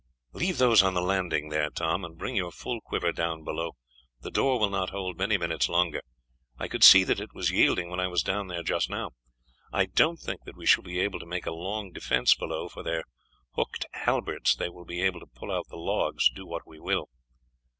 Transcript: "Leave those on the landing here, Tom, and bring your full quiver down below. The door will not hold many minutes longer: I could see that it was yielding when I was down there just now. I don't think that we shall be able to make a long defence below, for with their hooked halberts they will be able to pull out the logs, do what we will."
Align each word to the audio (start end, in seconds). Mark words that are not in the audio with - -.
"Leave 0.33 0.57
those 0.57 0.81
on 0.81 0.95
the 0.95 0.99
landing 0.99 1.51
here, 1.51 1.69
Tom, 1.69 2.03
and 2.03 2.17
bring 2.17 2.35
your 2.35 2.51
full 2.51 2.81
quiver 2.81 3.11
down 3.11 3.43
below. 3.43 3.73
The 4.21 4.31
door 4.31 4.59
will 4.59 4.71
not 4.71 4.89
hold 4.89 5.15
many 5.15 5.37
minutes 5.37 5.69
longer: 5.69 6.01
I 6.57 6.67
could 6.67 6.83
see 6.83 7.03
that 7.03 7.19
it 7.19 7.35
was 7.35 7.51
yielding 7.51 7.91
when 7.91 7.99
I 7.99 8.07
was 8.07 8.23
down 8.23 8.47
there 8.47 8.63
just 8.63 8.89
now. 8.89 9.11
I 9.71 9.85
don't 9.85 10.17
think 10.17 10.41
that 10.45 10.57
we 10.57 10.65
shall 10.65 10.83
be 10.83 10.99
able 10.99 11.19
to 11.19 11.27
make 11.27 11.45
a 11.45 11.51
long 11.51 11.91
defence 11.91 12.33
below, 12.33 12.67
for 12.67 12.79
with 12.79 12.87
their 12.87 13.03
hooked 13.53 13.85
halberts 13.93 14.55
they 14.55 14.69
will 14.69 14.85
be 14.85 15.03
able 15.03 15.19
to 15.19 15.27
pull 15.27 15.51
out 15.51 15.67
the 15.69 15.75
logs, 15.77 16.31
do 16.31 16.47
what 16.47 16.65
we 16.65 16.79
will." 16.79 17.07